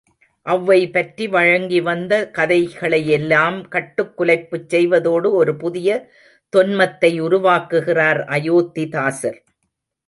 [0.45, 5.89] ஒளவை பற்றி வழங்கி வந்த கதைகளையெல்லாம் கட்டுக்குலைப்புச் செய்வதோடு ஒரு புதிய
[6.53, 9.39] தொன்மத்தை உருவாக்குகிறார் அயோத்திதாசர்.